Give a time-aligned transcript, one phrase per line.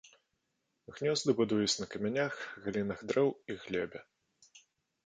[0.95, 2.33] Гнёзды будуюць на камянях,
[2.65, 3.99] галінах дрэў і глебе.